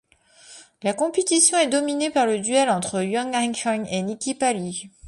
La 0.81 0.95
compétition 0.95 1.59
est 1.59 1.67
dominée 1.67 2.09
par 2.09 2.25
le 2.25 2.39
duel 2.39 2.71
entre 2.71 3.03
Huang 3.03 3.35
Haiqiang 3.35 3.83
et 3.87 4.01
Niki 4.01 4.33
Palli. 4.33 4.89